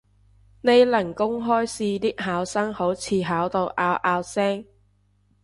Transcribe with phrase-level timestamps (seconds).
[0.61, 4.65] 呢輪公開試啲考生好似考到拗拗聲